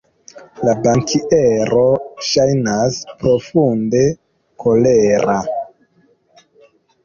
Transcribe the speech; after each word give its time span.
La 0.67 0.73
bankiero 0.87 1.83
ŝajnas 2.31 2.99
profunde 3.21 4.03
kolera. 4.67 5.41